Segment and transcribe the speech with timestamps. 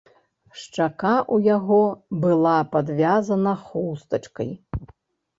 [0.59, 1.81] Шчака ў яго
[2.23, 4.49] была падвязана хустачкай.